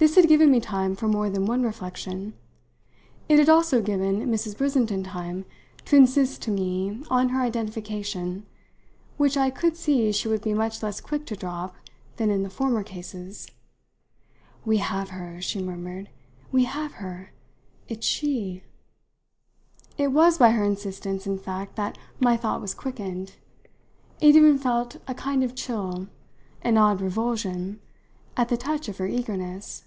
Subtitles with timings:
[0.00, 2.34] This had given me time for more than one reflection.
[3.28, 4.56] It had also given Mrs.
[4.56, 5.44] Brissenden time
[5.86, 8.46] to insist to me on her identification,
[9.16, 11.74] which I could see she would be much less quick to drop
[12.14, 13.48] than in the former cases.
[14.64, 16.10] "We have her," she murmured;
[16.52, 17.32] "we have her;
[17.88, 18.62] it's she!"
[19.96, 23.34] It was by her insistence in fact that my thought was quickened.
[24.20, 26.06] It even felt a kind of chill
[26.62, 27.80] an odd revulsion
[28.36, 29.82] at the touch of her eagerness.